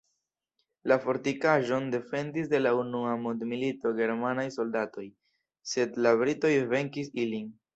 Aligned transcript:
La 0.91 0.95
fortikaĵon 1.03 1.91
defendis 1.95 2.49
en 2.59 2.63
la 2.67 2.71
unua 2.79 3.13
mondmilito 3.25 3.93
germanaj 4.01 4.47
soldatoj, 4.59 5.07
sed 5.75 6.01
la 6.07 6.19
britoj 6.23 6.53
venkis 6.75 7.17
ilin. 7.27 7.47